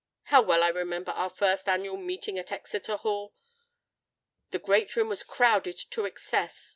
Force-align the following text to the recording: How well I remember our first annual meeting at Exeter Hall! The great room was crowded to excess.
How 0.33 0.41
well 0.41 0.63
I 0.63 0.69
remember 0.69 1.11
our 1.11 1.29
first 1.29 1.69
annual 1.69 1.95
meeting 1.95 2.39
at 2.39 2.51
Exeter 2.51 2.95
Hall! 2.97 3.35
The 4.49 4.57
great 4.57 4.95
room 4.95 5.09
was 5.09 5.21
crowded 5.21 5.77
to 5.91 6.05
excess. 6.05 6.69